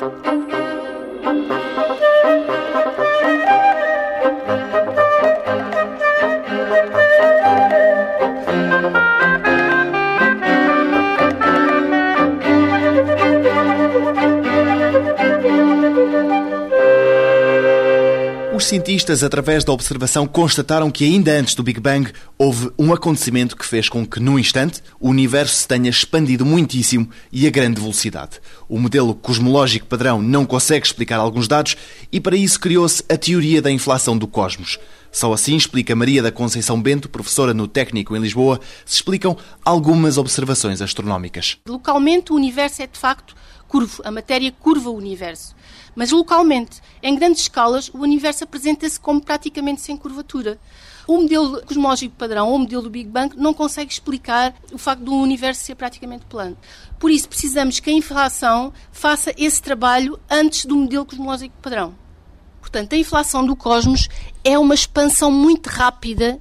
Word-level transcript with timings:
Os 0.00 0.06
cientistas, 18.64 19.22
através 19.22 19.64
da 19.64 19.72
observação, 19.72 20.26
constataram 20.26 20.90
que 20.90 21.04
ainda 21.04 21.32
antes 21.32 21.54
do 21.54 21.62
Big 21.62 21.78
Bang 21.78 22.10
houve 22.42 22.70
um 22.78 22.90
acontecimento 22.90 23.54
que 23.54 23.66
fez 23.66 23.86
com 23.86 24.06
que, 24.06 24.18
num 24.18 24.38
instante, 24.38 24.82
o 24.98 25.10
universo 25.10 25.56
se 25.56 25.68
tenha 25.68 25.90
expandido 25.90 26.46
muitíssimo 26.46 27.06
e 27.30 27.46
a 27.46 27.50
grande 27.50 27.78
velocidade. 27.78 28.40
O 28.66 28.78
modelo 28.78 29.14
cosmológico 29.14 29.84
padrão 29.86 30.22
não 30.22 30.46
consegue 30.46 30.86
explicar 30.86 31.20
alguns 31.20 31.46
dados 31.46 31.76
e, 32.10 32.18
para 32.18 32.34
isso, 32.34 32.58
criou-se 32.58 33.04
a 33.10 33.18
teoria 33.18 33.60
da 33.60 33.70
inflação 33.70 34.16
do 34.16 34.26
cosmos. 34.26 34.78
Só 35.12 35.34
assim, 35.34 35.54
explica 35.54 35.94
Maria 35.94 36.22
da 36.22 36.32
Conceição 36.32 36.80
Bento, 36.80 37.10
professora 37.10 37.52
no 37.52 37.68
Técnico 37.68 38.16
em 38.16 38.20
Lisboa, 38.20 38.58
se 38.86 38.94
explicam 38.94 39.36
algumas 39.62 40.16
observações 40.16 40.80
astronómicas. 40.80 41.58
Localmente, 41.68 42.32
o 42.32 42.36
universo 42.36 42.80
é 42.80 42.86
de 42.86 42.98
facto 42.98 43.36
curvo, 43.68 44.00
a 44.02 44.10
matéria 44.10 44.50
curva 44.50 44.88
o 44.88 44.96
universo. 44.96 45.54
Mas 45.94 46.10
localmente, 46.10 46.80
em 47.02 47.14
grandes 47.14 47.42
escalas, 47.42 47.90
o 47.90 47.98
universo 47.98 48.44
apresenta-se 48.44 48.98
como 48.98 49.20
praticamente 49.20 49.82
sem 49.82 49.94
curvatura. 49.94 50.58
O 51.10 51.22
modelo 51.22 51.60
cosmológico 51.66 52.14
padrão, 52.14 52.48
ou 52.50 52.54
o 52.54 52.58
modelo 52.60 52.82
do 52.82 52.88
Big 52.88 53.08
Bang, 53.10 53.36
não 53.36 53.52
consegue 53.52 53.92
explicar 53.92 54.54
o 54.72 54.78
facto 54.78 55.02
do 55.02 55.12
universo 55.12 55.64
ser 55.64 55.74
praticamente 55.74 56.24
plano. 56.24 56.56
Por 57.00 57.10
isso, 57.10 57.28
precisamos 57.28 57.80
que 57.80 57.90
a 57.90 57.92
inflação 57.92 58.72
faça 58.92 59.34
esse 59.36 59.60
trabalho 59.60 60.20
antes 60.30 60.64
do 60.64 60.76
modelo 60.76 61.04
cosmológico 61.04 61.52
padrão. 61.60 61.96
Portanto, 62.60 62.92
a 62.92 62.96
inflação 62.96 63.44
do 63.44 63.56
cosmos 63.56 64.08
é 64.44 64.56
uma 64.56 64.72
expansão 64.72 65.32
muito 65.32 65.66
rápida 65.66 66.38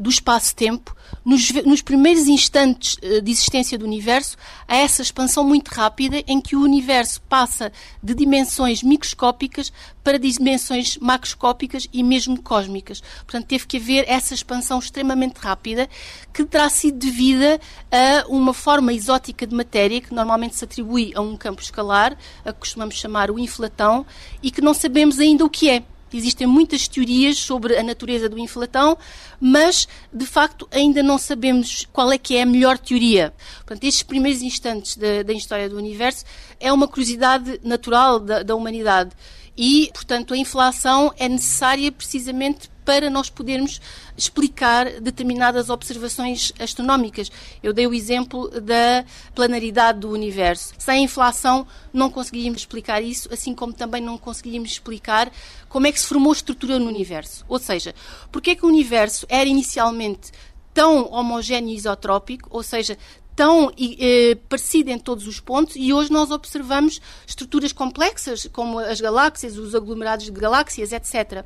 do 0.00 0.08
espaço-tempo, 0.08 0.96
nos, 1.22 1.50
nos, 1.66 1.82
primeiros 1.82 2.26
instantes 2.26 2.96
eh, 3.02 3.20
de 3.20 3.30
existência 3.30 3.76
do 3.76 3.84
universo, 3.84 4.34
há 4.66 4.76
essa 4.76 5.02
expansão 5.02 5.44
muito 5.44 5.68
rápida 5.68 6.24
em 6.26 6.40
que 6.40 6.56
o 6.56 6.62
universo 6.62 7.20
passa 7.28 7.70
de 8.02 8.14
dimensões 8.14 8.82
microscópicas 8.82 9.70
para 10.02 10.18
dimensões 10.18 10.96
macroscópicas 10.96 11.86
e 11.92 12.02
mesmo 12.02 12.40
cósmicas. 12.40 13.02
Portanto, 13.26 13.46
teve 13.46 13.66
que 13.66 13.76
haver 13.76 14.06
essa 14.08 14.32
expansão 14.32 14.78
extremamente 14.78 15.36
rápida 15.36 15.86
que 16.32 16.46
terá 16.46 16.70
sido 16.70 16.96
devida 16.96 17.60
a 17.92 18.26
uma 18.26 18.54
forma 18.54 18.94
exótica 18.94 19.46
de 19.46 19.54
matéria 19.54 20.00
que 20.00 20.14
normalmente 20.14 20.56
se 20.56 20.64
atribui 20.64 21.12
a 21.14 21.20
um 21.20 21.36
campo 21.36 21.60
escalar, 21.60 22.16
a 22.42 22.54
que 22.54 22.60
costumamos 22.60 22.94
chamar 22.94 23.30
o 23.30 23.38
inflatão, 23.38 24.06
e 24.42 24.50
que 24.50 24.62
não 24.62 24.72
sabemos 24.72 25.20
ainda 25.20 25.44
o 25.44 25.50
que 25.50 25.68
é. 25.68 25.82
Existem 26.12 26.46
muitas 26.46 26.88
teorias 26.88 27.38
sobre 27.38 27.76
a 27.76 27.82
natureza 27.82 28.28
do 28.28 28.38
inflatão, 28.38 28.96
mas 29.40 29.86
de 30.12 30.26
facto 30.26 30.68
ainda 30.70 31.02
não 31.02 31.18
sabemos 31.18 31.86
qual 31.92 32.10
é 32.10 32.18
que 32.18 32.36
é 32.36 32.42
a 32.42 32.46
melhor 32.46 32.78
teoria. 32.78 33.32
Portanto, 33.58 33.84
estes 33.84 34.02
primeiros 34.02 34.42
instantes 34.42 34.96
da, 34.96 35.22
da 35.22 35.32
história 35.32 35.68
do 35.68 35.76
universo 35.76 36.24
é 36.58 36.72
uma 36.72 36.88
curiosidade 36.88 37.60
natural 37.62 38.18
da, 38.18 38.42
da 38.42 38.54
humanidade 38.54 39.10
e, 39.56 39.90
portanto, 39.92 40.34
a 40.34 40.36
inflação 40.36 41.12
é 41.18 41.28
necessária 41.28 41.90
precisamente 41.92 42.70
para 42.84 43.08
nós 43.08 43.30
podermos 43.30 43.80
explicar 44.16 45.00
determinadas 45.00 45.70
observações 45.70 46.52
astronómicas. 46.58 47.30
Eu 47.62 47.72
dei 47.72 47.86
o 47.86 47.94
exemplo 47.94 48.48
da 48.60 49.04
planaridade 49.34 50.00
do 50.00 50.10
universo. 50.10 50.74
Sem 50.78 51.04
inflação 51.04 51.66
não 51.92 52.10
conseguiríamos 52.10 52.62
explicar 52.62 53.02
isso, 53.02 53.32
assim 53.32 53.54
como 53.54 53.72
também 53.72 54.02
não 54.02 54.18
conseguiríamos 54.18 54.72
explicar 54.72 55.30
como 55.68 55.86
é 55.86 55.92
que 55.92 56.00
se 56.00 56.06
formou 56.06 56.32
a 56.32 56.36
estrutura 56.36 56.78
no 56.78 56.86
universo. 56.88 57.44
Ou 57.48 57.58
seja, 57.58 57.94
porque 58.32 58.50
é 58.50 58.54
que 58.56 58.64
o 58.64 58.68
universo 58.68 59.24
era 59.28 59.48
inicialmente 59.48 60.32
tão 60.74 61.10
homogéneo 61.12 61.70
e 61.70 61.76
isotrópico, 61.76 62.48
ou 62.50 62.62
seja, 62.62 62.96
tão 63.40 63.72
eh, 63.80 64.36
parecido 64.50 64.90
em 64.90 64.98
todos 64.98 65.26
os 65.26 65.40
pontos 65.40 65.74
e 65.74 65.94
hoje 65.94 66.12
nós 66.12 66.30
observamos 66.30 67.00
estruturas 67.26 67.72
complexas 67.72 68.46
como 68.52 68.78
as 68.78 69.00
galáxias, 69.00 69.56
os 69.56 69.74
aglomerados 69.74 70.26
de 70.26 70.30
galáxias, 70.30 70.92
etc. 70.92 71.42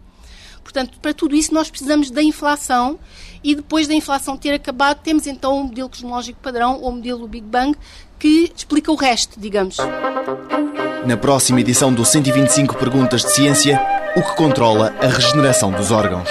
Portanto, 0.64 0.98
para 1.00 1.14
tudo 1.14 1.36
isso 1.36 1.54
nós 1.54 1.70
precisamos 1.70 2.10
da 2.10 2.20
inflação 2.20 2.98
e 3.44 3.54
depois 3.54 3.86
da 3.86 3.94
inflação 3.94 4.36
ter 4.36 4.54
acabado, 4.54 5.02
temos 5.04 5.28
então 5.28 5.60
um 5.60 5.64
modelo 5.64 5.88
cosmológico 5.88 6.40
padrão 6.42 6.80
ou 6.82 6.90
modelo 6.90 7.28
Big 7.28 7.46
Bang 7.46 7.78
que 8.18 8.52
explica 8.56 8.90
o 8.90 8.96
resto, 8.96 9.38
digamos. 9.38 9.76
Na 11.06 11.16
próxima 11.16 11.60
edição 11.60 11.94
do 11.94 12.04
125 12.04 12.76
Perguntas 12.76 13.22
de 13.22 13.30
Ciência, 13.30 13.80
o 14.16 14.20
que 14.20 14.34
controla 14.34 14.92
a 15.00 15.06
regeneração 15.06 15.70
dos 15.70 15.92
órgãos. 15.92 16.28